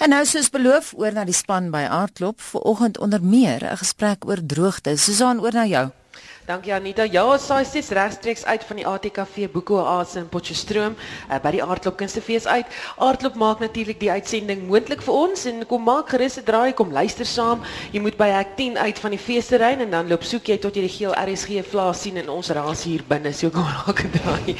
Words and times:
En 0.00 0.08
nou 0.08 0.22
soos 0.24 0.46
beloof 0.48 0.94
oor 0.96 1.12
na 1.12 1.26
die 1.28 1.36
span 1.36 1.66
by 1.74 1.82
Aardklop 1.84 2.40
vanoggend 2.40 2.98
onder 3.04 3.22
meer 3.22 3.60
'n 3.68 3.76
gesprek 3.76 4.24
oor 4.24 4.40
droogte. 4.46 4.96
Susan 4.96 5.40
oor 5.40 5.52
na 5.52 5.66
jou. 5.66 5.90
Dankie 6.50 6.72
Anita. 6.74 7.04
Ja, 7.06 7.38
saai 7.38 7.64
ses 7.64 7.92
regstreeks 7.94 8.44
uit 8.44 8.64
van 8.64 8.78
die 8.80 8.86
ATKV 8.86 9.50
Boekoase 9.52 10.18
in 10.18 10.28
Potchefstroom 10.32 10.96
uh, 10.96 11.36
by 11.38 11.52
die 11.54 11.60
Aardklop 11.62 11.98
Kunstefees 12.00 12.46
uit. 12.46 12.66
Aardklop 12.96 13.36
maak 13.38 13.60
natuurlik 13.62 14.00
die 14.00 14.10
uitsending 14.10 14.64
moontlik 14.66 15.04
vir 15.06 15.14
ons 15.14 15.44
en 15.46 15.62
kom 15.70 15.84
maak 15.86 16.10
gerus 16.10 16.40
'n 16.40 16.44
draai, 16.48 16.72
kom 16.74 16.90
luister 16.90 17.26
saam. 17.26 17.62
Jy 17.92 18.00
moet 18.00 18.16
by 18.16 18.26
hek 18.34 18.56
10 18.56 18.78
uit 18.78 18.98
van 18.98 19.10
die 19.10 19.22
feesterrein 19.26 19.80
en 19.80 19.90
dan 19.90 20.08
loop 20.08 20.26
soek 20.26 20.48
jy 20.50 20.58
tot 20.58 20.74
jy 20.74 20.82
die 20.88 20.96
geel 20.96 21.14
RSG 21.14 21.62
vlaas 21.70 22.02
sien 22.02 22.16
en 22.16 22.28
ons 22.28 22.50
raas 22.50 22.82
hier 22.82 23.04
binne. 23.06 23.32
So 23.32 23.50
kom 23.50 23.68
raak 23.70 24.02
'n 24.02 24.10
draai. 24.10 24.56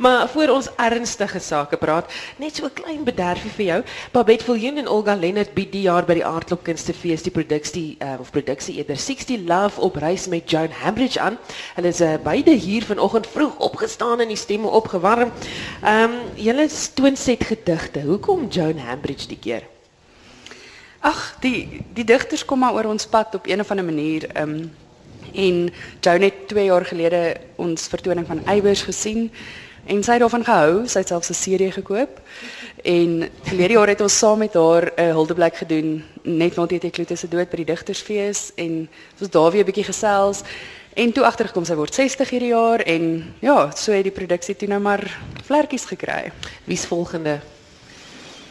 Maar 0.00 0.28
voor 0.28 0.48
ons 0.48 0.68
ernstige 0.76 1.38
sake 1.38 1.76
praat, 1.76 2.12
net 2.36 2.56
so 2.56 2.64
'n 2.64 2.72
klein 2.72 3.04
bederfie 3.04 3.50
vir 3.50 3.64
jou. 3.64 3.82
Babette 4.12 4.44
Viljoen 4.44 4.76
en 4.76 4.88
Olga 4.88 5.14
Lennard 5.14 5.54
bied 5.54 5.72
die 5.72 5.82
jaar 5.82 6.04
by 6.04 6.14
die 6.14 6.24
Aardklop 6.24 6.62
Kunstefees 6.62 7.22
die 7.22 7.30
produksie 7.30 7.96
uh, 7.98 8.14
of 8.20 8.30
produksie 8.30 8.76
eerder 8.76 8.96
60 8.96 9.40
Love 9.44 9.80
op 9.80 9.96
reis 9.96 10.26
met 10.26 10.50
Joan 10.50 10.70
Hambridge 10.70 11.20
aan. 11.20 11.36
Hulle 11.74 11.88
is 11.88 12.00
uh, 12.00 12.14
beide 12.24 12.50
hier 12.50 12.82
vanoggend 12.82 13.26
vroeg 13.26 13.58
opgestaan 13.58 14.20
en 14.20 14.28
die 14.28 14.36
stemme 14.36 14.68
opgewarm. 14.68 15.32
Ehm 15.84 16.02
um, 16.02 16.10
julle 16.34 16.68
toon 16.94 17.16
set 17.16 17.44
gedigte. 17.44 18.00
Hoekom 18.00 18.48
Joan 18.48 18.78
Hambridge 18.78 19.28
die 19.28 19.38
keer? 19.38 19.62
Ag, 21.00 21.36
die 21.40 21.84
die 21.92 22.04
digters 22.04 22.44
kom 22.44 22.58
maar 22.58 22.72
oor 22.72 22.84
ons 22.84 23.06
pad 23.06 23.34
op 23.34 23.46
een 23.46 23.60
of 23.60 23.70
ander 23.70 23.84
manier. 23.84 24.30
Ehm 24.32 24.48
um, 24.48 24.72
en 25.34 25.72
Joan 26.00 26.20
het 26.20 26.48
2 26.48 26.64
jaar 26.64 26.84
gelede 26.84 27.36
ons 27.56 27.88
vertoning 27.88 28.26
van 28.26 28.40
Eybers 28.46 28.82
gesien 28.82 29.30
en 29.86 30.02
sy 30.02 30.12
het 30.12 30.20
daarvan 30.20 30.44
gehou. 30.44 30.86
Sy 30.86 30.98
het 30.98 31.08
selfs 31.08 31.30
'n 31.30 31.34
serie 31.34 31.72
gekoop. 31.72 32.20
En 32.82 33.28
verlede 33.42 33.72
jaar 33.72 33.88
het 33.88 34.00
ons 34.00 34.18
saam 34.18 34.38
met 34.38 34.54
haar 34.54 34.92
'n 34.96 35.12
huldeblyk 35.12 35.56
gedoen 35.56 36.04
net 36.22 36.56
na 36.56 36.66
die 36.66 36.90
Kloete 36.90 37.16
se 37.16 37.28
dood 37.28 37.50
by 37.50 37.56
die 37.56 37.64
digtersfees 37.64 38.52
en 38.54 38.88
ons 39.12 39.20
was 39.20 39.30
daar 39.30 39.50
weer 39.50 39.62
'n 39.62 39.66
bietjie 39.66 39.84
gesels. 39.84 40.42
En 40.94 41.12
toe 41.12 41.24
agtergekom 41.24 41.64
sy 41.64 41.74
word 41.74 41.94
60 41.94 42.30
hierdie 42.30 42.48
jaar 42.48 42.80
en 42.80 43.34
ja, 43.40 43.70
so 43.70 43.92
het 43.92 44.02
die 44.02 44.12
produksie 44.12 44.56
toe 44.56 44.68
nou 44.68 44.80
maar 44.80 45.20
vlekkies 45.44 45.84
gekry. 45.84 46.32
Wie's 46.64 46.86
volgende? 46.86 47.40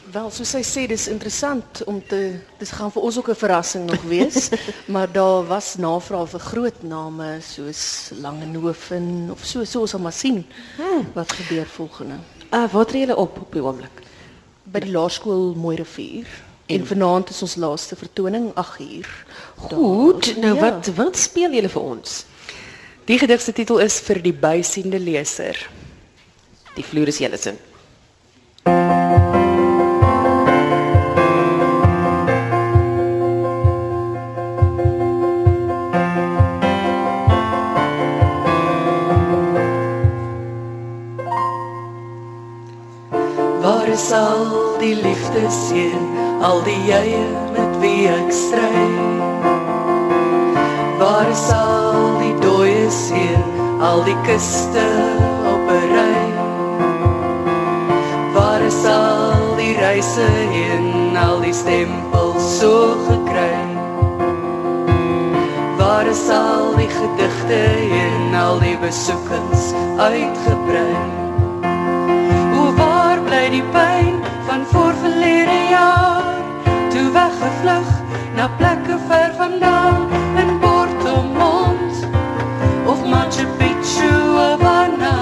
Wel, 0.09 0.29
soos 0.33 0.49
sy 0.55 0.63
sê, 0.65 0.83
dis 0.89 1.03
interessant 1.11 1.83
om 1.85 1.99
te 2.01 2.17
dis 2.57 2.71
gaan 2.73 2.89
vir 2.89 3.03
ons 3.05 3.17
ook 3.19 3.27
'n 3.29 3.37
verrassing 3.37 3.83
nog 3.85 4.01
wees, 4.09 4.49
maar 4.93 5.11
daar 5.11 5.45
was 5.45 5.75
navraag 5.77 6.29
vir 6.29 6.39
groot 6.39 6.81
name 6.83 7.27
soos 7.45 8.09
Langehoven 8.17 9.29
of 9.31 9.45
so 9.45 9.63
so 9.63 9.81
ons 9.81 9.89
sal 9.93 9.99
maar 9.99 10.13
sien 10.13 10.45
hmm. 10.77 11.05
wat 11.13 11.31
gebeur 11.31 11.65
volgende. 11.65 12.17
Uh 12.49 12.65
wat 12.71 12.87
tree 12.87 13.05
julle 13.05 13.15
op 13.15 13.37
op 13.37 13.53
die 13.53 13.61
oomblik? 13.61 14.01
By 14.63 14.79
die 14.79 14.91
laerskool 14.91 15.53
Mooirivier. 15.53 16.25
En, 16.65 16.79
en 16.79 16.85
vanaand 16.85 17.29
is 17.29 17.41
ons 17.41 17.55
laaste 17.55 17.95
vertoning 17.95 18.51
8uur. 18.55 19.07
Goed, 19.55 20.35
nou 20.37 20.55
ja. 20.55 20.61
wat 20.61 20.89
wat 20.95 21.17
speel 21.17 21.53
julle 21.53 21.69
vir 21.69 21.81
ons? 21.81 22.25
Die 23.05 23.17
gedig 23.17 23.41
se 23.41 23.53
titel 23.53 23.77
is 23.77 23.99
vir 23.99 24.21
die 24.21 24.33
bysiende 24.33 24.99
leser. 24.99 25.69
Die 26.73 26.85
vloer 26.85 27.07
is 27.07 27.17
julle 27.17 27.37
sin. 27.37 27.57
Al 46.41 46.61
die 46.63 46.79
jye 46.87 47.23
met 47.51 47.73
wie 47.81 48.07
ek 48.07 48.31
stry? 48.31 48.83
Waar 50.99 51.27
is 51.27 51.45
al 51.51 52.15
die 52.21 52.35
dooie 52.39 52.87
see, 52.91 53.35
al 53.83 54.03
die 54.07 54.15
kuste 54.27 54.85
op 55.51 55.71
'n 55.75 55.83
ry. 55.95 56.21
Waar 58.35 58.61
is 58.61 58.79
al 58.85 59.55
die 59.57 59.75
reise 59.75 60.29
heen, 60.55 61.17
al 61.17 61.39
die 61.43 61.53
stempels 61.53 62.59
so 62.59 62.95
gekry. 63.09 63.59
Waar 65.77 66.07
is 66.07 66.29
al 66.29 66.75
die 66.75 66.91
gedigte 66.99 67.61
en 68.03 68.35
al 68.35 68.59
die 68.59 68.77
besoekings 68.77 69.73
uitgebrei. 69.97 70.99
O 72.59 72.73
waar 72.79 73.19
bly 73.27 73.49
die 73.49 73.65
pyn 73.75 74.38
weggevlug 77.19 77.87
na 78.35 78.45
plekke 78.57 78.97
ver 79.07 79.31
vandaan. 79.37 80.01
In 80.41 80.59
Porto 80.59 81.23
Mont 81.23 81.95
of 82.91 82.99
Machu 83.11 83.45
Picchu 83.59 84.11
Havana 84.39 85.15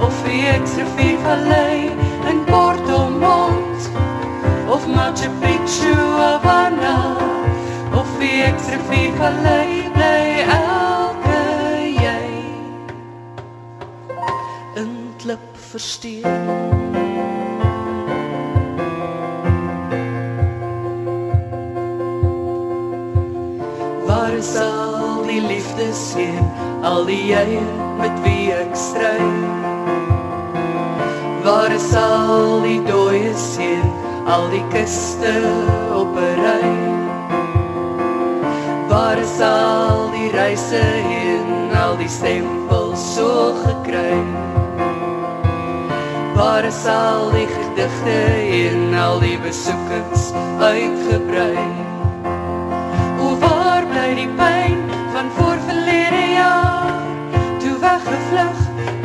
of 0.00 0.14
die 0.24 0.46
Exrivier 0.56 1.18
Vallei. 1.24 1.90
In 2.30 2.44
Porto 2.44 3.10
Mont 3.10 3.80
of 4.74 4.86
Machu 4.86 5.28
Picchu 5.42 5.94
Havana 6.22 6.96
of 8.00 8.08
die 8.18 8.42
Exrivier 8.50 9.12
Vallei. 9.20 9.68
Bly 9.94 10.24
elke 10.58 11.42
jy. 12.00 12.28
In 14.80 14.92
klip 15.18 15.48
versteen 15.70 17.11
Waar 24.42 24.50
is 24.50 24.60
al 24.60 25.22
die 25.22 25.40
liefde 25.40 25.84
seën, 25.94 26.46
al 26.82 27.04
die 27.06 27.28
jy 27.28 27.60
met 27.94 28.16
wie 28.24 28.48
ek 28.50 28.72
stry? 28.74 29.20
Waar 31.44 31.70
is 31.70 31.86
al 31.94 32.58
die 32.64 32.80
dooie 32.82 33.30
seën, 33.38 33.84
al 34.26 34.48
die 34.50 34.64
kuste 34.72 35.30
op 35.94 36.18
'n 36.18 36.42
ry? 36.42 36.72
Waar 38.90 39.22
is 39.22 39.38
al 39.38 40.10
die 40.10 40.32
reise 40.34 40.82
heen, 41.06 41.70
al 41.84 41.94
die 42.02 42.10
stempels 42.10 43.14
so 43.14 43.54
gekry? 43.62 44.18
Waar 46.34 46.64
is 46.64 46.82
al 46.86 47.30
die 47.30 47.46
gedigte 47.46 48.18
en 48.66 48.94
al 49.06 49.22
die 49.22 49.38
besoekings 49.38 50.32
uitgebrei? 50.58 51.91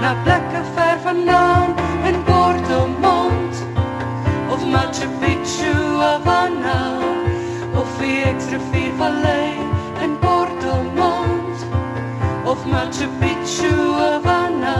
Na 0.07 0.15
plekke 0.23 0.61
ver 0.75 0.97
vandaan 1.03 1.69
in 2.07 2.17
Porto 2.27 2.79
Mont 3.03 3.55
of 4.53 4.61
Machu 4.73 5.07
Picchu 5.19 5.73
Havana. 6.03 6.79
Of 7.79 7.89
die 7.99 8.23
Exrivier 8.31 8.93
Vallei 8.99 9.51
in 10.03 10.15
Porto 10.23 10.73
Mont 10.99 11.59
of 12.45 12.59
Machu 12.71 13.07
Picchu 13.19 13.75
Havana. 13.99 14.77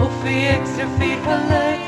Of 0.00 0.14
die 0.24 0.48
Exrivier 0.56 1.18
Vallei 1.28 1.81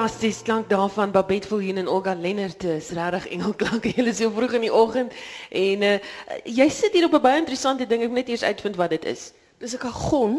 Fantasties 0.00 0.42
klank 0.42 0.68
daarvan 0.74 1.10
Babette 1.10 1.48
Viljoen 1.48 1.76
en 1.76 1.88
Olga 1.88 2.14
Lennard 2.14 2.64
is 2.64 2.88
regtig 2.96 3.26
engelklanke 3.36 3.90
julle 3.92 4.14
so 4.16 4.30
vroeg 4.32 4.54
in 4.56 4.62
die 4.64 4.72
oggend 4.72 5.12
en 5.52 5.84
uh, 5.84 5.90
jy 6.48 6.66
sit 6.72 6.96
hier 6.96 7.04
op 7.04 7.18
'n 7.18 7.20
baie 7.20 7.40
interessante 7.42 7.84
ding. 7.84 8.00
Ek 8.00 8.08
moet 8.08 8.22
net 8.22 8.30
eers 8.32 8.46
uitvind 8.48 8.78
wat 8.80 8.94
dit 8.96 9.04
is. 9.04 9.34
Dis 9.60 9.74
'n 9.76 9.82
kagon 9.82 10.38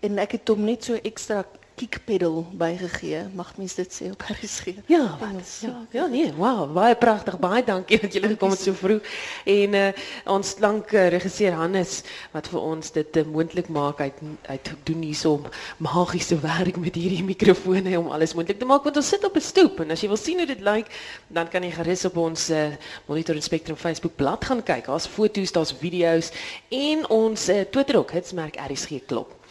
en 0.00 0.16
ek 0.18 0.32
het 0.38 0.48
hom 0.48 0.64
net 0.64 0.88
so 0.88 0.96
ekstra 0.96 1.44
kickpedal 1.74 2.46
bygegee. 2.52 3.22
Mag 3.34 3.56
mens 3.56 3.74
dit 3.74 3.94
sê 3.94 4.10
op 4.10 4.22
RSG? 4.22 4.74
Ja, 4.86 5.16
wat? 5.20 5.58
Ja, 5.60 5.86
ja, 5.90 6.06
nee, 6.06 6.32
wow, 6.36 6.66
baie 6.72 6.94
pragtig. 6.94 7.38
Baie 7.38 7.64
dankie 7.64 8.00
dat 8.00 8.12
julle 8.12 8.28
gekom 8.34 8.50
het 8.54 8.60
so 8.60 8.72
vroeg. 8.76 9.06
En 9.44 9.74
uh, 9.74 9.88
ons 10.34 10.54
lank 10.58 10.92
uh, 10.92 11.08
regisseur 11.14 11.56
Hannes 11.56 12.02
wat 12.32 12.48
vir 12.52 12.60
ons 12.60 12.92
dit 12.92 13.16
uh, 13.16 13.24
moontlik 13.26 13.68
maak 13.72 14.00
uit 14.00 14.20
uit 14.46 14.72
doen 14.84 15.02
hierso 15.02 15.40
magiese 15.82 16.38
werk 16.40 16.76
met 16.76 16.94
hierdie 16.94 17.24
mikrofone 17.32 17.98
om 17.98 18.10
alles 18.12 18.34
moontlik 18.34 18.58
te 18.60 18.68
maak 18.68 18.84
want 18.86 18.96
ons 18.96 19.12
sit 19.14 19.24
op 19.24 19.36
'n 19.36 19.44
stoep 19.44 19.80
en 19.84 19.90
as 19.90 20.00
jy 20.02 20.08
wil 20.08 20.20
sien 20.20 20.38
hoe 20.38 20.46
dit 20.46 20.60
lyk, 20.60 20.88
dan 21.28 21.48
kan 21.48 21.62
jy 21.62 21.70
gerus 21.70 22.04
op 22.04 22.16
ons 22.16 22.50
uh, 22.50 22.68
Monitor 23.06 23.34
en 23.34 23.42
Spectrum 23.42 23.76
Facebook 23.76 24.16
bladsy 24.16 24.46
gaan 24.48 24.62
kyk. 24.62 24.86
Daar's 24.86 25.06
foto's, 25.06 25.52
daar's 25.52 25.72
video's 25.72 26.32
en 26.70 27.08
ons 27.08 27.48
uh, 27.48 27.60
Twitter 27.70 27.98
ook, 27.98 28.10
hitsmerk 28.10 28.56
RSG 28.56 29.04
klop. 29.06 29.41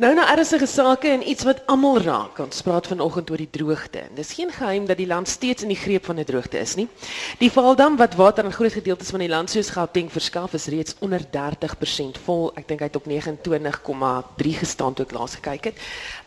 Nou 0.00 0.14
na 0.16 0.30
ernstige 0.32 0.64
sake 0.64 1.10
en 1.12 1.20
iets 1.28 1.44
wat 1.44 1.58
almal 1.68 1.98
raak. 2.00 2.38
Ons 2.40 2.62
praat 2.64 2.86
vanoggend 2.88 3.28
oor 3.30 3.36
die 3.36 3.50
droogte. 3.52 3.98
En 4.00 4.14
dis 4.16 4.30
geen 4.32 4.48
geheim 4.48 4.86
dat 4.88 4.96
die 4.96 5.06
land 5.06 5.28
steeds 5.28 5.66
in 5.66 5.68
die 5.68 5.76
greep 5.76 6.06
van 6.08 6.16
'n 6.16 6.24
droogte 6.24 6.58
is 6.58 6.74
nie. 6.74 6.88
Die 7.38 7.50
Vaaldam 7.52 7.96
wat 7.96 8.14
water 8.14 8.44
aan 8.44 8.52
groot 8.52 8.72
gedeeltes 8.72 9.10
van 9.10 9.18
die 9.20 9.28
land 9.28 9.50
soos 9.50 9.68
Gauteng 9.70 10.08
verskaf 10.12 10.54
is 10.54 10.66
reeds 10.66 10.94
onder 11.00 11.20
30% 11.30 12.18
vol. 12.24 12.50
Ek 12.56 12.68
dink 12.68 12.80
hy 12.80 12.86
het 12.86 12.96
op 12.96 13.04
29,3 13.04 14.56
gestaan 14.56 14.94
toe 14.94 15.04
ek 15.04 15.12
laas 15.12 15.34
gekyk 15.34 15.64
het. 15.64 15.76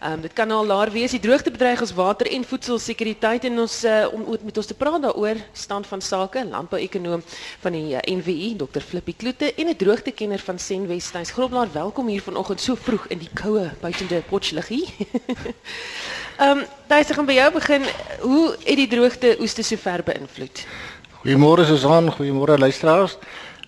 Ehm 0.02 0.14
um, 0.14 0.22
dit 0.22 0.34
kan 0.34 0.52
al 0.52 0.66
laer 0.66 0.92
wees. 0.92 1.12
Die 1.12 1.20
droogte 1.20 1.52
bedreig 1.52 1.82
ons 1.82 1.94
water 1.94 2.28
en 2.32 2.44
voedselsekuriteit 2.44 3.44
en 3.44 3.60
ons 3.60 3.84
uh, 3.84 4.06
om 4.14 4.38
met 4.44 4.58
ons 4.58 4.66
te 4.66 4.74
praat 4.74 5.02
daaroor 5.02 5.36
stand 5.54 5.88
van 5.88 6.02
sake, 6.02 6.46
landbouekonoom 6.46 7.24
van 7.60 7.72
die 7.72 7.94
uh, 7.94 7.98
eh, 7.98 8.16
NWI, 8.16 8.56
Dr. 8.56 8.82
Flippie 8.82 9.16
Kloete 9.18 9.54
en 9.54 9.68
'n 9.68 9.76
droogtekenner 9.76 10.40
van 10.40 10.60
Senwesttuins. 10.60 11.32
Groblaar, 11.32 11.72
welkom 11.72 12.08
hier 12.08 12.22
vanoggend 12.22 12.62
so 12.62 12.76
vroeg 12.76 13.08
in 13.14 13.22
die 13.22 13.32
koue 13.38 13.70
buitende 13.82 14.22
potjliggie. 14.30 14.88
Ehm, 16.42 16.58
um, 16.58 16.62
daai 16.90 17.04
se 17.06 17.14
gaan 17.14 17.28
by 17.30 17.36
jou 17.38 17.50
begin. 17.54 17.84
Hoe 18.24 18.56
het 18.66 18.80
die 18.80 18.88
droogte 18.90 19.36
oeste 19.40 19.62
sover 19.62 20.02
beïnvloed? 20.04 20.64
Goeiemôre 21.22 21.66
Susan, 21.70 22.10
goeiemôre 22.12 22.58
luisteraars. 22.58 23.18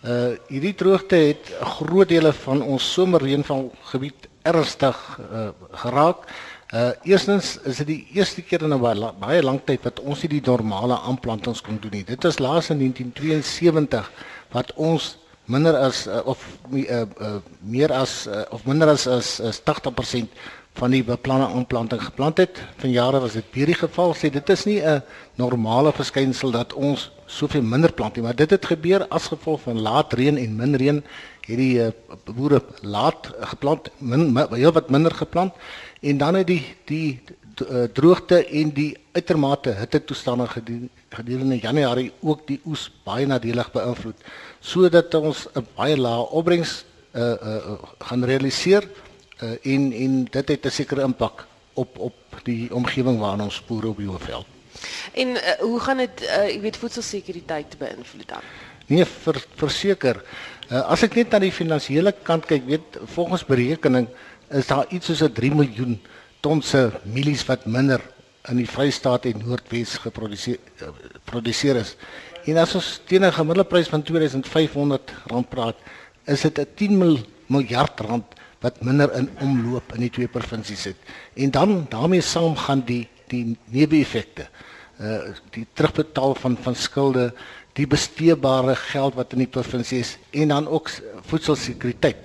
Uh 0.06 0.34
hierdie 0.50 0.74
droogte 0.78 1.16
het 1.16 1.52
groot 1.78 2.10
dele 2.10 2.34
van 2.44 2.62
ons 2.62 2.88
somerreënval 2.94 3.70
gebied 3.92 4.28
ernstig 4.46 4.98
uh, 5.22 5.48
geraak. 5.86 6.26
Uh 6.74 6.90
eerstens 7.04 7.56
is 7.64 7.78
dit 7.84 7.88
die 7.88 8.08
eerste 8.18 8.42
keer 8.42 8.66
in 8.66 8.74
'n 8.74 8.82
baie, 8.82 9.12
baie 9.20 9.44
lang 9.44 9.62
tyd 9.66 9.86
wat 9.86 10.00
ons 10.00 10.22
nie 10.22 10.30
die 10.40 10.46
normale 10.46 10.98
aanplantings 11.00 11.62
kon 11.62 11.78
doen 11.82 11.92
nie. 11.92 12.04
Dit 12.04 12.24
was 12.24 12.40
laas 12.40 12.70
in 12.70 12.78
1972 12.78 14.12
wat 14.52 14.74
ons 14.74 15.18
minder 15.46 15.76
as 15.78 16.08
uh, 16.08 16.22
of 16.26 16.42
uh, 16.74 17.06
uh, 17.22 17.38
meer 17.62 17.92
as 17.94 18.28
uh, 18.28 18.46
of 18.52 18.66
minder 18.66 18.90
as 18.90 19.08
as, 19.08 19.40
as 19.40 19.62
80% 19.62 20.28
van 20.76 20.92
die 20.92 21.04
beplande 21.04 21.48
aanplanting 21.48 22.02
geplant 22.04 22.38
het. 22.38 22.60
Van 22.82 22.92
jare 22.92 23.20
was 23.24 23.38
dit 23.38 23.46
weer 23.56 23.70
die 23.72 23.78
geval. 23.80 24.16
Sê 24.16 24.30
dit 24.30 24.50
is 24.50 24.66
nie 24.66 24.82
'n 24.82 25.02
normale 25.36 25.94
verskynsel 25.94 26.52
dat 26.52 26.74
ons 26.74 27.12
soveel 27.26 27.62
minder 27.62 27.94
plant 27.94 28.16
nie, 28.16 28.24
maar 28.24 28.36
dit 28.36 28.50
het 28.50 28.66
gebeur 28.66 29.08
as 29.08 29.28
gevolg 29.28 29.62
van 29.62 29.82
laat 29.82 30.14
reën 30.14 30.38
en 30.38 30.56
min 30.56 30.76
reën 30.76 31.04
het 31.46 31.58
die 31.58 31.78
uh, 31.80 31.90
boere 32.26 32.62
laat 32.82 33.32
geplant, 33.52 33.90
min 33.98 34.36
heel 34.52 34.72
wat 34.72 34.90
minder 34.90 35.14
geplant 35.14 35.54
en 36.02 36.18
dan 36.18 36.36
het 36.36 36.48
die 36.48 36.64
die 36.86 37.22
droogte 37.94 38.42
en 38.46 38.72
die 38.76 38.98
uitermate 39.16 39.72
hitte 39.80 40.04
toestande 40.04 40.48
gedurende 41.10 41.60
Januarie 41.60 42.12
ook 42.20 42.48
die 42.48 42.60
oes 42.68 42.90
baie 43.06 43.26
nadelig 43.26 43.72
beïnvloed 43.72 44.26
sodat 44.60 45.14
ons 45.16 45.48
'n 45.56 45.68
baie 45.76 45.98
lae 45.98 46.28
opbrengs 46.36 46.84
uh 47.16 47.22
uh 47.32 47.78
gaan 48.00 48.26
realiseer 48.26 48.84
uh, 49.44 49.56
en 49.64 49.92
en 49.94 50.28
dit 50.32 50.48
het 50.48 50.66
'n 50.66 50.70
sekere 50.70 51.02
impak 51.02 51.48
op 51.74 51.98
op 51.98 52.16
die 52.44 52.74
omgewing 52.74 53.20
waarin 53.20 53.42
ons 53.42 53.64
boere 53.66 53.88
op 53.88 53.98
die 53.98 54.08
hoofveld. 54.08 54.46
En 55.14 55.28
uh, 55.28 55.52
hoe 55.60 55.80
gaan 55.80 55.98
dit 55.98 56.22
uh 56.22 56.56
ek 56.56 56.62
weet 56.62 56.78
voedselsekuriteit 56.78 57.78
beïnvloed 57.78 58.28
dan? 58.28 58.44
Nee, 58.86 59.06
ver, 59.06 59.46
verseker. 59.56 60.24
Uh, 60.66 60.82
as 60.90 61.04
ek 61.06 61.14
net 61.14 61.34
na 61.34 61.40
die 61.44 61.54
finansiële 61.54 62.10
kant 62.26 62.48
kyk, 62.50 62.64
weet 62.66 62.98
volgens 63.14 63.44
berekening 63.46 64.08
is 64.50 64.66
daar 64.66 64.90
iets 64.90 65.12
soos 65.12 65.22
'n 65.22 65.34
3 65.34 65.54
miljoen 65.54 66.00
ton 66.42 66.62
se 66.62 66.92
mielies 67.04 67.46
wat 67.46 67.66
minder 67.66 68.02
in 68.50 68.58
die 68.58 68.70
Vrystaat 68.70 69.26
en 69.26 69.42
Noordwes 69.46 69.98
geproduseer 70.02 70.58
uh, 70.82 70.90
produseer 71.26 71.76
is. 71.76 71.96
En 72.46 72.58
as 72.58 72.76
ons 72.76 73.02
teen 73.06 73.26
'n 73.26 73.32
gemiddelde 73.32 73.70
prys 73.70 73.90
van 73.90 74.02
2500 74.02 75.14
rand 75.28 75.50
praat, 75.50 75.78
is 76.26 76.42
dit 76.42 76.60
'n 76.60 76.68
10 76.76 76.98
mil, 76.98 77.18
miljard 77.48 78.00
rand 78.00 78.26
wat 78.62 78.82
minder 78.82 79.14
in 79.14 79.30
omloop 79.40 79.94
in 79.94 80.02
die 80.02 80.10
twee 80.10 80.28
provinsies 80.28 80.84
het. 80.84 80.98
En 81.36 81.52
dan 81.52 81.86
daarmee 81.90 82.22
saam 82.22 82.56
gaan 82.56 82.82
die 82.86 83.08
die 83.28 83.58
neeweffekte. 83.70 84.48
Uh 85.02 85.34
die 85.52 85.68
terugbetaal 85.74 86.36
van 86.36 86.58
van 86.58 86.76
skulde, 86.76 87.34
die 87.76 87.88
besteedbare 87.88 88.76
geld 88.76 89.18
wat 89.20 89.34
in 89.36 89.44
die 89.44 89.52
provinsie 89.52 90.00
is 90.00 90.18
en 90.32 90.54
dan 90.54 90.68
ook 90.68 90.90
voedselsekuriteit. 91.28 92.18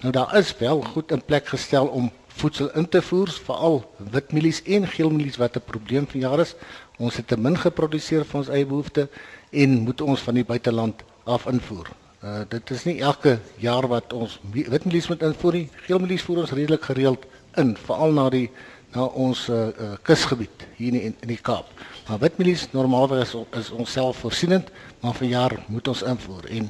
Nou 0.00 0.12
daar 0.12 0.36
is 0.36 0.54
wel 0.58 0.82
goed 0.82 1.12
in 1.12 1.24
plek 1.24 1.48
gestel 1.52 1.86
om 1.86 2.10
voedsel 2.34 2.70
in 2.74 2.88
te 2.88 3.02
voer, 3.02 3.30
veral 3.46 3.82
witmielies 4.10 4.62
en 4.62 4.88
geelmielies 4.88 5.36
wat 5.36 5.56
'n 5.56 5.64
probleem 5.66 6.06
van 6.06 6.20
jare 6.20 6.42
is. 6.42 6.54
Ons 6.98 7.16
het 7.16 7.26
te 7.26 7.36
min 7.36 7.58
geproduseer 7.58 8.24
vir 8.24 8.38
ons 8.38 8.48
eie 8.48 8.66
behoeftes 8.66 9.08
en 9.50 9.78
moet 9.86 10.00
ons 10.00 10.20
van 10.20 10.34
die 10.34 10.44
buiteland 10.44 11.02
af 11.24 11.46
invoer. 11.46 11.88
Uh 12.22 12.42
dit 12.48 12.70
is 12.70 12.84
nie 12.84 13.00
elke 13.00 13.38
jaar 13.56 13.86
wat 13.88 14.12
ons 14.12 14.40
witmielies 14.52 15.08
moet 15.08 15.22
invoer 15.22 15.52
nie. 15.52 15.68
Geelmielies 15.86 16.22
voer 16.22 16.38
ons 16.38 16.52
redelik 16.52 16.84
gereeld 16.84 17.26
in, 17.56 17.76
veral 17.76 18.12
na 18.12 18.30
die 18.30 18.50
na 18.94 19.04
ons 19.04 19.48
uh, 19.48 19.66
uh 19.66 19.96
kusgebied 20.02 20.66
hier 20.76 20.94
in 20.94 21.14
in 21.20 21.28
die 21.28 21.42
Kaap. 21.42 21.66
Maar 22.08 22.18
witmielies 22.18 22.66
normaalweg 22.72 23.22
is, 23.24 23.34
is 23.58 23.70
ons 23.70 23.92
self 23.96 24.20
voorsienend, 24.24 24.68
maar 25.00 25.14
vir 25.16 25.28
jaar 25.28 25.54
moet 25.72 25.88
ons 25.88 26.02
invoer 26.04 26.50
en 26.52 26.68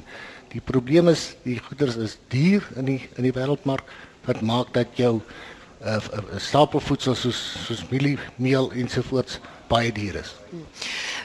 die 0.53 0.61
probleem 0.63 1.11
is 1.11 1.33
die 1.43 1.57
goeder 1.59 1.91
is 2.03 2.15
duur 2.31 2.63
in 2.79 2.87
die 2.87 3.01
in 3.17 3.27
die 3.27 3.33
wêreldmark 3.35 3.83
wat 4.25 4.39
maak 4.41 4.71
dat 4.77 4.95
jou 4.95 5.17
uh, 5.19 5.99
stapelvoedsel 6.39 7.17
soos 7.19 7.41
soos 7.65 7.83
mielie, 7.91 8.15
meel 8.39 8.71
ensovoorts 8.71 9.41
baie 9.67 9.91
duur 9.91 10.21
is. 10.21 10.31
Hmm. 10.51 10.65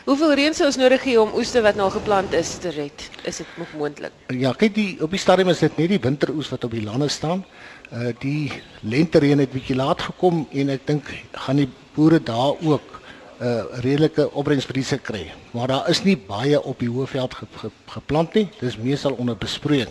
Hoeveel 0.09 0.35
reën 0.41 0.57
sou 0.57 0.67
ons 0.67 0.79
nodig 0.81 1.05
hê 1.07 1.17
om 1.21 1.35
oeste 1.39 1.63
wat 1.63 1.79
nou 1.79 1.91
geplant 1.93 2.35
is 2.35 2.55
te 2.63 2.73
red? 2.75 3.05
Is 3.29 3.43
dit 3.43 3.59
nog 3.61 3.75
moontlik? 3.79 4.15
Ja, 4.35 4.53
kyk 4.57 4.75
die 4.75 4.91
op 5.05 5.13
die 5.15 5.21
stadium 5.23 5.53
is 5.53 5.63
dit 5.63 5.77
net 5.79 5.93
die 5.95 6.01
winteroes 6.03 6.51
wat 6.51 6.65
op 6.67 6.75
die 6.75 6.85
lande 6.85 7.11
staan. 7.13 7.45
Uh 7.91 8.11
die 8.23 8.51
lentereën 8.83 9.39
het 9.43 9.53
bietjie 9.53 9.79
laat 9.79 10.03
gekom 10.09 10.47
en 10.51 10.73
ek 10.75 10.87
dink 10.89 11.13
gaan 11.47 11.63
die 11.63 11.69
boere 11.95 12.19
daar 12.23 12.57
ook 12.59 13.00
'n 13.41 13.47
uh, 13.47 13.63
redelike 13.81 14.33
opbrengsverliese 14.37 14.99
kry. 14.99 15.33
Maar 15.51 15.67
daar 15.67 15.89
is 15.89 16.03
nie 16.03 16.17
baie 16.17 16.63
op 16.63 16.79
die 16.79 16.89
hoëveld 16.89 17.35
ge, 17.35 17.47
ge, 17.57 17.71
geplant 17.87 18.35
nie. 18.35 18.49
Dis 18.61 18.77
meestal 18.77 19.17
onder 19.17 19.37
besproeiing. 19.37 19.89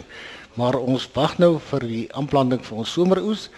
Maar 0.53 0.75
ons 0.77 1.09
wag 1.13 1.37
nou 1.37 1.57
vir 1.71 1.79
die 1.79 2.05
aanplanting 2.13 2.61
vir 2.65 2.77
ons 2.77 2.93
someroes. 2.93 3.49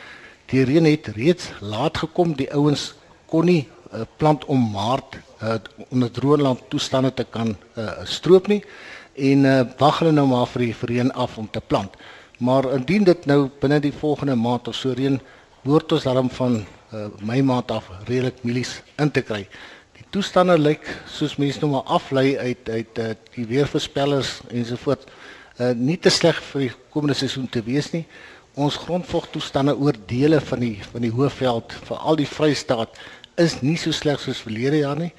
Die 0.48 0.64
reën 0.64 0.86
het 0.88 1.12
reeds 1.16 1.50
laat 1.60 1.98
gekom. 1.98 2.32
Die 2.40 2.48
ouens 2.56 2.94
kon 3.28 3.46
nie 3.46 3.68
uh, 3.92 4.06
plant 4.18 4.46
om 4.46 4.64
Maart 4.72 5.20
uh, 5.44 5.60
onder 5.90 6.12
droëland 6.12 6.64
toestande 6.70 7.12
te 7.14 7.26
kan 7.28 7.56
uh, 7.76 7.92
stroop 8.04 8.48
nie 8.48 8.62
en 9.16 9.44
uh, 9.46 9.62
wag 9.78 10.00
hulle 10.00 10.14
nou 10.16 10.28
maar 10.30 10.48
vir 10.54 10.70
die 10.70 10.76
reën 10.88 11.12
af 11.12 11.38
om 11.38 11.50
te 11.52 11.60
plant. 11.60 11.96
Maar 12.40 12.72
indien 12.78 13.04
dit 13.04 13.26
nou 13.26 13.50
binne 13.60 13.80
die 13.84 13.94
volgende 13.94 14.36
maand 14.36 14.68
of 14.72 14.76
so 14.76 14.96
reën, 14.96 15.20
behoort 15.66 15.92
ons 15.92 16.08
daarom 16.08 16.30
van 16.40 16.62
uh, 16.94 17.06
Mei 17.20 17.42
maand 17.44 17.72
af 17.72 17.90
redelik 18.08 18.40
mielies 18.44 18.80
in 18.98 19.12
te 19.12 19.22
kry. 19.22 19.44
Die 20.02 20.08
toestande 20.10 20.56
lyk 20.58 20.88
soos 21.14 21.36
mense 21.38 21.62
nou 21.62 21.76
maar 21.76 21.92
aflei 21.94 22.34
uit 22.34 22.70
uit 22.74 23.00
uh, 23.04 23.12
die 23.36 23.44
weervoorspellers 23.46 24.40
ensovoorts 24.50 25.06
uh, 25.62 25.76
nie 25.78 25.98
te 26.02 26.10
sleg 26.10 26.40
vir 26.48 26.64
die 26.64 26.70
komende 26.90 27.14
seisoen 27.20 27.46
te 27.54 27.62
wees 27.68 27.92
nie. 27.94 28.02
Ons 28.58 28.80
grondvogtoestande 28.82 29.76
oor 29.78 30.00
dele 30.10 30.40
van 30.42 30.64
die 30.66 30.74
van 30.88 31.06
die 31.06 31.14
Hoëveld, 31.14 31.76
veral 31.86 32.18
die 32.18 32.26
Vrystaat, 32.26 32.98
is 33.38 33.60
nie 33.62 33.78
so 33.78 33.94
sleg 33.94 34.18
soos 34.24 34.42
verlede 34.42 34.82
jaar 34.82 34.98
nie 34.98 35.12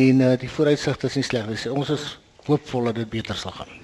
en 0.00 0.24
uh, 0.24 0.32
die 0.40 0.48
vooruitsigte 0.48 1.12
is 1.12 1.20
nie 1.20 1.28
sleg 1.28 1.52
nie. 1.52 1.60
Ons 1.68 1.92
is 1.92 2.08
hoopvol 2.48 2.88
dat 2.88 3.02
dit 3.02 3.12
beter 3.12 3.36
sal 3.36 3.52
gaan. 3.58 3.76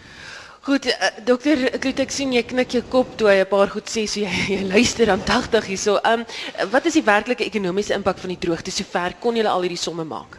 Goed, 0.60 0.86
uh, 0.86 0.92
dokter, 1.24 1.60
het 1.72 2.00
ek 2.02 2.10
sien 2.10 2.32
jy 2.34 2.42
knik 2.42 2.74
jou 2.74 2.82
kop 2.90 3.14
toe 3.16 3.30
jy 3.30 3.44
'n 3.44 3.48
paar 3.48 3.70
goed 3.70 3.88
sê 3.88 4.06
so 4.06 4.20
jy, 4.20 4.32
jy 4.54 4.62
luister 4.66 5.08
80 5.08 5.64
hierso. 5.64 5.98
Ehm 6.02 6.20
um, 6.20 6.70
wat 6.70 6.86
is 6.86 6.98
die 6.98 7.04
werklike 7.04 7.44
ekonomiese 7.44 7.94
impak 7.94 8.18
van 8.18 8.34
die 8.34 8.38
droogte 8.38 8.70
sover 8.70 9.14
kon 9.20 9.36
julle 9.36 9.48
al 9.48 9.62
hierdie 9.62 9.78
somme 9.78 10.04
maak? 10.04 10.38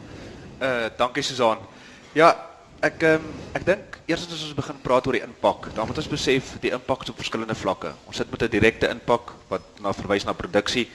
Uh 0.62 0.90
dankie 0.98 1.24
Susan. 1.24 1.58
Ja, 2.14 2.36
ek 2.82 3.04
um, 3.04 3.26
ek 3.54 3.66
dink 3.66 4.00
eers 4.10 4.26
as 4.26 4.44
ons 4.44 4.56
begin 4.58 4.78
praat 4.84 5.08
oor 5.08 5.16
die 5.18 5.24
impak, 5.24 5.70
dan 5.76 5.88
moet 5.88 6.00
ons 6.02 6.10
besef 6.10 6.56
die 6.64 6.72
impak 6.74 7.04
op 7.12 7.20
verskillende 7.20 7.56
vlakke. 7.56 7.92
Ons 8.08 8.18
sit 8.18 8.32
met 8.32 8.44
'n 8.44 8.50
direkte 8.50 8.90
impak 8.90 9.34
wat 9.50 9.62
na 9.80 9.94
verwys 9.94 10.26
na 10.26 10.34
produksie 10.34 10.88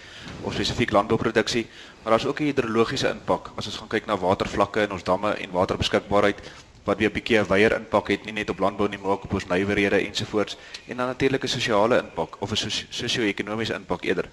of 0.42 0.54
spesifiek 0.54 0.90
landbouproduksie, 0.90 1.66
maar 2.02 2.12
daar's 2.12 2.26
ook 2.26 2.40
'n 2.40 2.50
hidrologiese 2.50 3.08
impak. 3.08 3.50
As 3.56 3.66
ons 3.66 3.76
gaan 3.76 3.88
kyk 3.88 4.06
na 4.06 4.16
watervlakke 4.16 4.82
in 4.82 4.92
ons 4.92 5.04
damme 5.04 5.34
en 5.34 5.50
waterbeskikbaarheid 5.50 6.40
wat 6.84 6.98
weer 6.98 7.08
'n 7.08 7.12
bietjie 7.12 7.38
'n 7.38 7.46
weier 7.46 7.72
impak 7.76 8.08
het 8.08 8.24
nie 8.24 8.32
net 8.32 8.50
op 8.50 8.58
landbou 8.58 8.88
nie, 8.88 8.98
maar 8.98 9.10
ook 9.10 9.24
op 9.24 9.32
ons 9.34 9.46
nywerhede 9.46 10.06
ensovoorts 10.06 10.56
en 10.88 10.96
dan 10.96 11.06
natuurlik 11.06 11.42
'n 11.42 11.48
sosiale 11.48 11.98
impak 11.98 12.36
of 12.38 12.50
'n 12.50 12.70
sosio-ekonomiese 12.90 13.74
impak 13.74 14.04
eerder. 14.04 14.28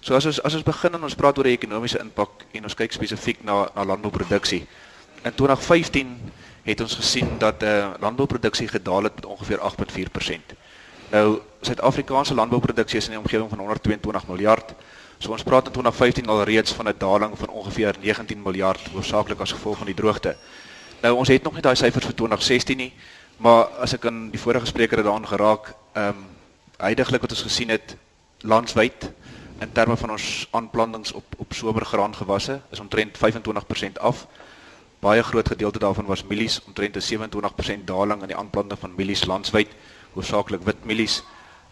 So 0.00 0.14
as 0.14 0.26
ons 0.26 0.42
as 0.42 0.54
ons 0.54 0.62
begin 0.62 0.94
en 0.94 1.02
ons 1.02 1.14
praat 1.14 1.38
oor 1.38 1.44
die 1.44 1.56
ekonomiese 1.56 1.98
impak 1.98 2.30
en 2.52 2.62
ons 2.62 2.74
kyk 2.74 2.92
spesifiek 2.92 3.44
na 3.44 3.68
na 3.74 3.84
landbouproduksie. 3.84 4.66
In 5.22 5.34
2015 5.34 6.32
het 6.62 6.80
ons 6.80 6.94
gesien 6.94 7.38
dat 7.38 7.62
eh 7.62 7.68
uh, 7.68 7.90
landbouproduksie 8.00 8.68
gedaal 8.68 9.02
het 9.02 9.14
met 9.14 9.26
ongeveer 9.26 9.58
8.4%. 9.58 10.54
Nou 11.10 11.40
Suid-Afrikaanse 11.60 12.34
landbouproduksie 12.34 12.98
is 12.98 13.04
in 13.04 13.10
die 13.10 13.20
omgewing 13.20 13.48
van 13.48 13.58
122 13.58 14.26
miljard. 14.26 14.74
So 15.18 15.32
ons 15.32 15.42
praat 15.42 15.66
in 15.66 15.72
2015 15.72 16.28
al 16.28 16.42
reeds 16.42 16.72
van 16.72 16.88
'n 16.88 16.94
daling 16.98 17.38
van 17.38 17.48
ongeveer 17.48 17.94
19 18.00 18.42
miljard 18.42 18.80
hoofsaaklik 18.92 19.40
as 19.40 19.52
gevolg 19.52 19.76
van 19.76 19.86
die 19.86 19.94
droogte. 19.94 20.36
Nou 21.06 21.20
ons 21.20 21.28
het 21.30 21.44
nog 21.46 21.54
nie 21.54 21.62
daai 21.62 21.76
syfers 21.78 22.08
vir 22.08 22.16
2016 22.18 22.80
nie, 22.80 22.88
maar 23.38 23.68
as 23.84 23.92
ek 23.94 24.08
aan 24.08 24.24
die 24.32 24.40
vorige 24.42 24.66
spreker 24.66 24.98
daaraan 24.98 25.28
geraak, 25.30 25.68
ehm 25.94 26.16
um, 26.18 26.24
heidaglik 26.76 27.22
wat 27.22 27.32
ons 27.32 27.44
gesien 27.46 27.70
het 27.70 27.94
landwyd 28.42 29.06
in 29.64 29.70
terme 29.72 29.94
van 29.96 30.10
ons 30.16 30.48
aanplantings 30.50 31.12
op 31.16 31.36
op 31.38 31.54
somergraangewasse 31.54 32.58
is 32.74 32.82
omtrent 32.82 33.16
25% 33.22 34.00
af. 34.02 34.26
Baie 35.00 35.22
groot 35.22 35.48
gedeelte 35.48 35.78
daarvan 35.78 36.10
was 36.10 36.24
mielies, 36.24 36.58
omtrent 36.66 36.96
'n 36.96 37.00
27% 37.00 37.86
daling 37.86 38.20
in 38.22 38.28
die 38.34 38.36
aanplanting 38.36 38.80
van 38.80 38.94
mielies 38.96 39.24
landwyd, 39.24 39.68
hoofsaaklik 40.12 40.62
wit 40.62 40.84
mielies. 40.84 41.22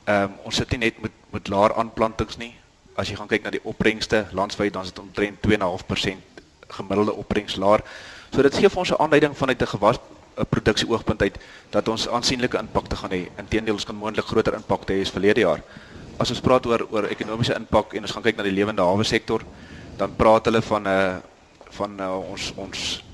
Ehm 0.05 0.23
um, 0.23 0.33
ons 0.45 0.57
sit 0.57 0.71
nie 0.71 0.79
net 0.79 1.01
met 1.01 1.13
met 1.31 1.49
laer 1.49 1.75
aanplantings 1.75 2.37
nie. 2.37 2.55
As 2.95 3.09
jy 3.09 3.17
gaan 3.17 3.29
kyk 3.29 3.43
na 3.43 3.51
die 3.51 3.65
opbrengste 3.65 4.27
landwyd, 4.31 4.73
dan 4.73 4.83
is 4.83 4.93
dit 4.93 4.99
omtrent 4.99 5.39
2.5% 5.43 6.23
gemiddelde 6.69 7.13
opbrengs 7.13 7.57
laer. 7.57 7.83
So 8.35 8.43
dit 8.43 8.57
gee 8.59 8.69
vir 8.69 8.81
ons 8.83 8.91
'n 8.91 8.99
aanduiding 8.99 9.37
vanuit 9.37 9.63
'n 9.63 9.67
gewas 9.67 9.99
'n 10.37 10.47
produksie 10.49 10.89
oogpunt 10.89 11.23
uit 11.23 11.39
dat 11.71 11.89
ons 11.89 12.09
aansienlike 12.09 12.59
impakte 12.59 12.97
gaan 12.97 13.11
hê. 13.11 13.29
Inteendeel 13.39 13.75
ons 13.75 13.85
kan 13.85 13.95
moontlik 13.95 14.27
groter 14.27 14.55
impakte 14.55 14.93
hê 14.93 15.01
as 15.01 15.11
verlede 15.11 15.41
jaar. 15.41 15.63
As 16.19 16.31
ons 16.31 16.41
praat 16.41 16.67
oor 16.67 16.87
oor 16.91 17.05
ekonomiese 17.05 17.55
impak 17.55 17.95
en 17.95 18.03
ons 18.03 18.11
gaan 18.11 18.23
kyk 18.23 18.37
na 18.37 18.43
die 18.43 18.53
lewende 18.53 18.83
hawe 18.83 19.05
sektor, 19.05 19.41
dan 19.97 20.17
praat 20.17 20.45
hulle 20.45 20.63
van 20.63 20.83
'n 20.83 20.87
uh, 20.87 21.17
van 21.71 22.01
uh, 22.01 22.31
ons 22.31 22.53
ons 22.57 23.05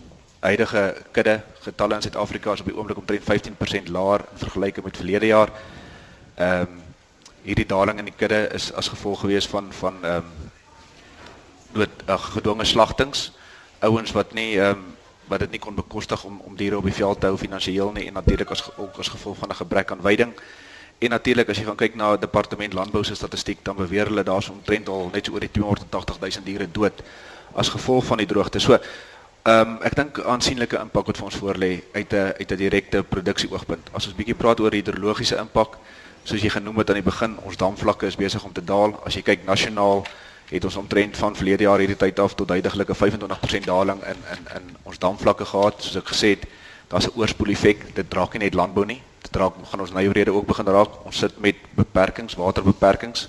huidige 0.40 0.94
kudde 1.12 1.42
getalle 1.60 1.94
in 1.94 2.02
Suid-Afrika 2.02 2.52
is 2.52 2.60
op 2.60 2.66
die 2.66 2.76
oomblik 2.76 2.98
omtrent 2.98 3.22
15% 3.22 3.88
laer 3.88 4.20
in 4.32 4.38
vergelyking 4.38 4.84
met 4.84 4.96
verlede 4.96 5.26
jaar. 5.26 5.50
Ehm 6.36 6.60
um, 6.60 6.82
hierdie 7.42 7.66
daling 7.66 7.98
in 7.98 8.04
die 8.04 8.16
kudde 8.16 8.48
is 8.54 8.72
as 8.72 8.88
gevolg 8.88 9.20
gewees 9.20 9.48
van 9.48 9.72
van 9.72 10.04
ehm 10.04 10.16
um, 10.16 10.24
dood 11.72 11.90
ag 12.06 12.32
gedwonge 12.32 12.64
slagtings. 12.64 13.32
Ouens 13.80 14.12
wat 14.12 14.32
nie 14.32 14.58
ehm 14.58 14.70
um, 14.70 14.96
wat 15.30 15.44
dit 15.44 15.50
nie 15.54 15.62
kon 15.62 15.74
bekostig 15.74 16.24
om 16.26 16.40
om 16.44 16.56
diere 16.56 16.76
op 16.76 16.88
die 16.88 16.96
veld 16.96 17.20
te 17.20 17.30
hou 17.30 17.36
finansiëel 17.38 17.92
nie 17.96 18.06
en 18.10 18.18
natuurlik 18.18 18.50
as 18.50 18.64
ook 18.76 18.98
as 18.98 19.08
gevolg 19.08 19.38
van 19.38 19.50
'n 19.50 19.60
gebrek 19.62 19.90
aan 19.90 20.02
veiding. 20.02 20.32
En 20.98 21.10
natuurlik 21.10 21.48
as 21.48 21.58
jy 21.58 21.64
gaan 21.64 21.76
kyk 21.76 21.94
na 21.94 22.16
departement 22.16 22.72
landbou 22.72 23.04
se 23.04 23.14
statistiek 23.14 23.64
dan 23.64 23.76
beweer 23.76 24.06
hulle 24.06 24.22
daar's 24.22 24.48
omtrent 24.48 24.88
al 24.88 25.08
net 25.12 25.26
so 25.26 25.32
oor 25.32 25.40
die 25.40 25.50
280 25.50 26.18
000 26.20 26.44
diere 26.44 26.66
dood 26.70 27.02
as 27.54 27.68
gevolg 27.68 28.04
van 28.04 28.18
die 28.18 28.26
droogte. 28.26 28.58
So 28.58 28.78
ehm 29.42 29.68
um, 29.68 29.78
ek 29.82 29.94
dink 29.96 30.18
aansienlike 30.20 30.76
impak 30.76 31.06
wat 31.06 31.16
vir 31.16 31.24
ons 31.24 31.38
voorlê 31.40 31.70
uit 31.92 32.12
'n 32.12 32.32
uit 32.40 32.52
'n 32.52 32.56
direkte 32.56 33.02
produksie 33.02 33.50
oogpunt. 33.50 33.88
As 33.92 34.06
ons 34.06 34.16
bietjie 34.16 34.34
praat 34.34 34.60
oor 34.60 34.72
hidrologiese 34.72 35.36
impak, 35.36 35.78
soos 36.24 36.42
jy 36.42 36.50
genoem 36.50 36.78
het 36.78 36.88
aan 36.90 37.00
die 37.00 37.10
begin, 37.10 37.38
ons 37.44 37.56
damvlakke 37.56 38.06
is 38.06 38.16
besig 38.16 38.44
om 38.44 38.52
te 38.52 38.64
daal. 38.64 39.00
As 39.04 39.14
jy 39.14 39.22
kyk 39.22 39.46
nasionaal 39.46 40.04
het 40.50 40.64
ons 40.64 40.76
omtrent 40.76 41.16
van 41.16 41.36
verlede 41.36 41.62
jaar 41.62 41.78
hierdie 41.78 41.96
tyd 41.96 42.18
af 42.18 42.34
tot 42.34 42.48
huidigelike 42.50 42.94
25% 42.94 43.68
daling 43.68 44.00
in 44.02 44.24
in 44.34 44.48
in 44.56 44.76
ons 44.82 44.98
damvlakke 44.98 45.44
gehad. 45.44 45.82
Soos 45.82 46.00
ek 46.02 46.10
gesê 46.10 46.32
het, 46.34 46.46
daar's 46.88 47.06
'n 47.06 47.14
oorspoel 47.14 47.52
effek. 47.54 47.94
Dit 47.94 48.10
draak 48.10 48.32
nie 48.32 48.42
net 48.42 48.54
landbou 48.54 48.84
nie. 48.84 49.02
Dit 49.22 49.32
draak 49.32 49.54
gaan 49.70 49.80
ons 49.80 49.92
nywerhede 49.92 50.32
ook 50.32 50.46
begin 50.46 50.66
raak. 50.66 51.04
Ons 51.04 51.18
sit 51.18 51.38
met 51.40 51.56
beperkings, 51.74 52.34
waterbeperkings. 52.34 53.28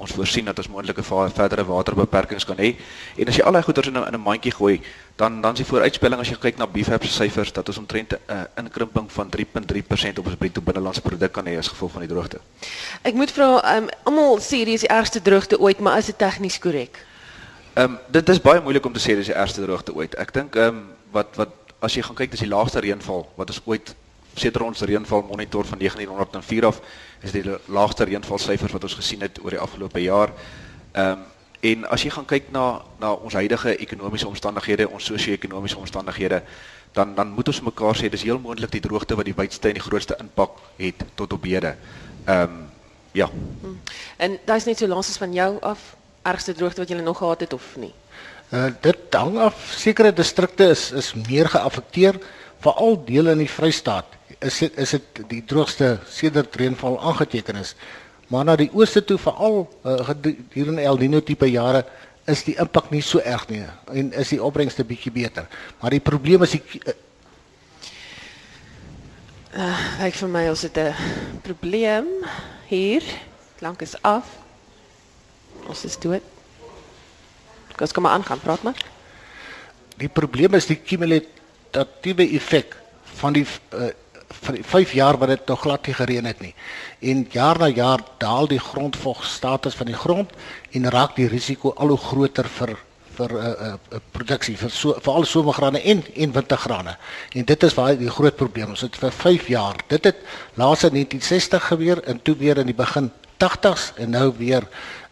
Ons 0.00 0.14
voorsien 0.16 0.46
dat 0.48 0.58
ons 0.58 0.70
moontlike 0.72 1.02
verdere 1.04 1.64
waterbeperkings 1.68 2.46
kan 2.48 2.56
hê. 2.56 2.72
En 3.20 3.28
as 3.28 3.36
jy 3.36 3.44
al 3.44 3.52
daai 3.52 3.62
goeders 3.66 3.90
in 3.90 3.98
'n 3.98 4.06
in 4.08 4.14
'n 4.14 4.20
mandjie 4.20 4.52
gooi, 4.52 4.80
dan 5.16 5.40
dan 5.40 5.52
is 5.52 5.60
die 5.60 5.68
vooruitspelling 5.68 6.20
as 6.20 6.28
jy 6.28 6.36
kyk 6.40 6.56
na 6.58 6.66
BFAP 6.66 7.04
se 7.04 7.12
syfers 7.12 7.52
dat 7.52 7.68
ons 7.68 7.78
omtrent 7.78 8.12
'n 8.12 8.18
uh, 8.32 8.44
inkrimping 8.56 9.12
van 9.12 9.28
3.3% 9.28 10.18
op 10.18 10.26
ons 10.26 10.36
bruto 10.36 10.60
binnelandse 10.60 11.00
produk 11.00 11.32
kan 11.32 11.46
hê 11.46 11.58
as 11.58 11.68
gevolg 11.68 11.92
van 11.92 12.00
die 12.00 12.08
droogte. 12.08 12.40
Ek 13.02 13.14
moet 13.14 13.30
vra, 13.30 13.76
um, 13.76 13.88
almal 14.04 14.38
sê 14.38 14.56
hierdie 14.56 14.74
is 14.74 14.86
die 14.86 14.94
ergste 14.94 15.22
droogte 15.22 15.60
ooit, 15.60 15.80
maar 15.80 15.98
is 15.98 16.06
dit 16.06 16.18
tegnies 16.18 16.58
korrek? 16.58 17.04
Ehm 17.74 17.84
um, 17.84 17.98
dit 18.08 18.28
is 18.28 18.40
baie 18.40 18.60
moeilik 18.60 18.86
om 18.86 18.92
te 18.92 19.00
sê 19.00 19.14
dis 19.14 19.26
die 19.26 19.36
ergste 19.36 19.62
droogte 19.62 19.94
ooit. 19.94 20.14
Ek 20.14 20.32
dink 20.32 20.56
ehm 20.56 20.68
um, 20.68 20.88
wat 21.12 21.36
wat 21.36 21.48
as 21.80 21.94
jy 21.94 22.02
gaan 22.02 22.16
kyk 22.16 22.30
dis 22.30 22.44
die 22.44 22.48
laagste 22.48 22.80
reënval 22.80 23.26
wat 23.36 23.52
ons 23.52 23.60
ooit 23.64 23.94
sedert 24.34 24.64
ons 24.64 24.80
reënval 24.80 25.22
monitor 25.22 25.66
van 25.66 25.78
1904 25.78 26.66
af 26.66 26.80
is 27.20 27.32
die 27.32 27.44
laagste 27.66 28.04
reënvalsyfers 28.04 28.72
wat 28.72 28.82
ons 28.82 28.94
gesien 28.94 29.20
het 29.20 29.38
oor 29.42 29.50
die 29.50 29.60
afgelope 29.60 30.02
jaar. 30.02 30.32
Ehm 30.92 31.10
um, 31.18 31.28
en 31.60 31.82
as 31.92 32.00
jy 32.00 32.08
gaan 32.10 32.24
kyk 32.24 32.46
na 32.52 32.80
na 33.00 33.10
ons 33.12 33.34
huidige 33.36 33.74
ekonomiese 33.76 34.28
omstandighede, 34.28 34.88
ons 34.88 35.04
sosio-ekonomiese 35.04 35.76
omstandighede, 35.76 36.42
dan 36.92 37.14
dan 37.14 37.34
moet 37.36 37.48
ons 37.48 37.60
mekaar 37.60 37.96
sê 37.96 38.08
dis 38.08 38.22
heel 38.22 38.40
moontlik 38.40 38.72
die 38.72 38.80
droogte 38.80 39.14
wat 39.14 39.28
die 39.28 39.34
wydste 39.36 39.68
en 39.68 39.76
die 39.76 39.84
grootste 39.84 40.16
impak 40.20 40.56
het 40.76 41.04
tot 41.14 41.32
op 41.32 41.44
hede. 41.44 41.76
Ehm 42.24 42.42
um, 42.42 42.68
ja. 43.12 43.28
Hmm. 43.60 43.80
En 44.16 44.38
daai 44.44 44.56
is 44.56 44.64
net 44.64 44.78
so 44.78 44.92
as 44.94 45.16
van 45.18 45.32
jou 45.32 45.60
af 45.60 45.96
ergste 46.22 46.54
droogte 46.54 46.80
wat 46.80 46.88
jy 46.88 47.00
nog 47.00 47.18
gehad 47.18 47.40
het 47.40 47.52
of 47.52 47.76
nie? 47.76 47.92
Uh, 48.50 48.66
dit 48.82 49.14
hang 49.14 49.36
af 49.38 49.58
sekere 49.78 50.10
distrikte 50.10 50.72
is 50.72 50.88
is 50.90 51.12
meer 51.14 51.46
geaffekteer 51.46 52.16
veral 52.58 52.96
dele 53.06 53.30
in 53.36 53.44
die 53.44 53.50
Vrystaat 53.50 54.16
is 54.42 54.56
dit 54.58 54.78
is 54.80 54.94
dit 54.96 55.20
die 55.30 55.42
droogste 55.46 55.98
sedert 56.10 56.56
reënval 56.58 56.96
aangeteken 56.98 57.60
is. 57.60 57.76
Maar 58.26 58.48
na 58.48 58.56
die 58.58 58.70
ooste 58.74 59.04
toe 59.06 59.18
veral 59.22 59.62
uh, 59.86 60.10
in 60.58 60.78
El 60.78 60.98
Niño 60.98 61.20
tipe 61.22 61.46
jare 61.46 61.84
is 62.26 62.42
die 62.46 62.56
impak 62.58 62.90
nie 62.90 63.02
so 63.06 63.22
erg 63.22 63.46
nie 63.50 63.62
en 63.94 64.10
is 64.18 64.34
die 64.34 64.40
opbrengste 64.42 64.82
bietjie 64.86 65.12
beter. 65.14 65.46
Maar 65.78 65.94
die 65.94 66.02
probleem 66.02 66.42
is 66.42 66.56
die 66.56 66.82
uh, 66.90 66.96
uh, 69.54 69.86
ek 70.08 70.18
vir 70.24 70.34
my 70.34 70.48
ons 70.50 70.66
het 70.66 70.78
'n 70.78 71.38
probleem 71.46 72.10
hier. 72.66 73.06
Lank 73.60 73.82
is 73.82 73.94
af. 74.02 74.26
Ons 75.68 75.84
is 75.84 75.98
dood 76.00 76.39
Ons 77.80 77.92
kom 77.92 78.02
maar 78.02 78.12
aan 78.12 78.24
gaan 78.24 78.40
praat 78.40 78.62
maar. 78.62 78.78
Die 80.00 80.08
probleem 80.08 80.54
is 80.54 80.68
die 80.68 80.78
kumulatiewe 80.78 82.28
effek 82.36 82.76
van 83.20 83.36
die 83.36 83.46
uh, 83.74 83.90
van 84.30 84.54
die 84.54 84.64
5 84.64 84.92
jaar 84.94 85.18
wat 85.18 85.28
dit 85.28 85.48
nog 85.50 85.60
glad 85.60 85.86
nie 85.86 85.94
gereën 85.94 86.24
het 86.24 86.40
nie. 86.40 86.52
En 87.00 87.24
jaar 87.34 87.58
na 87.58 87.66
jaar 87.66 88.00
daal 88.22 88.46
die 88.46 88.60
grondvogstatus 88.62 89.74
van 89.74 89.90
die 89.90 89.98
grond 89.98 90.30
en 90.70 90.86
raak 90.90 91.16
die 91.16 91.26
risiko 91.28 91.72
al 91.76 91.90
hoe 91.94 91.98
groter 91.98 92.48
vir 92.58 92.76
vir 93.18 93.32
'n 93.32 93.36
uh, 93.36 93.50
uh, 93.66 93.72
uh, 93.92 93.98
produksie 94.12 94.56
vir 94.56 94.70
so 94.70 94.94
vir 95.02 95.12
al 95.12 95.24
somergrane 95.24 95.82
en 95.82 96.04
en 96.14 96.32
wintergrane. 96.32 96.96
En 97.32 97.44
dit 97.44 97.62
is 97.62 97.74
waar 97.74 97.98
die 97.98 98.10
groot 98.10 98.36
probleem 98.36 98.72
is. 98.72 98.80
Dit 98.80 98.96
vir 98.96 99.12
5 99.12 99.48
jaar. 99.48 99.76
Dit 99.88 100.04
het 100.04 100.16
laas 100.54 100.84
in 100.84 100.94
1960 100.94 101.66
gebeur 101.66 102.02
en 102.04 102.22
toe 102.22 102.36
weer 102.36 102.58
in 102.58 102.66
die 102.66 102.74
begin 102.74 103.10
80s 103.38 103.92
en 103.96 104.10
nou 104.10 104.32
weer 104.38 104.62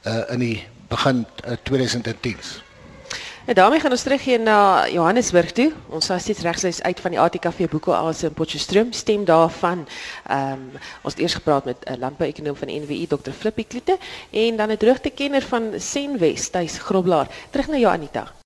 uh, 0.07 0.31
in 0.31 0.39
die 0.39 0.67
begin 0.89 1.27
uh, 1.47 1.57
2010s. 1.71 2.67
En 3.49 3.55
daarmee 3.55 3.81
gaan 3.81 3.91
ons 3.91 4.03
teruggaan 4.03 4.43
na 4.43 4.89
Johannesburg 4.89 5.53
toe. 5.53 5.73
Ons 5.89 6.07
was 6.09 6.23
steeds 6.23 6.41
regsys 6.41 6.83
uit 6.83 7.01
van 7.01 7.11
die 7.11 7.21
ATKV 7.21 7.69
Boekoase 7.69 8.27
in 8.27 8.33
Potchefstroom. 8.33 8.93
Stem 8.93 9.25
daarvan. 9.25 9.87
Ehm 10.27 10.53
um, 10.53 10.71
ons 11.03 11.15
het 11.15 11.23
eers 11.23 11.35
gepraat 11.35 11.65
met 11.65 11.77
'n 11.85 11.93
uh, 11.93 11.99
landbouekonoom 11.99 12.57
van 12.57 12.69
NWI 12.69 13.07
Dr. 13.07 13.31
Flippie 13.31 13.65
Kloete 13.65 13.97
en 14.31 14.57
dan 14.57 14.71
'n 14.71 14.77
droogtekenner 14.77 15.43
van 15.43 15.73
Senwes, 15.77 16.49
Tuis 16.49 16.79
Groblaar. 16.79 17.29
Terug 17.51 17.67
na 17.69 17.77
jou 17.77 17.93
Anita. 17.93 18.33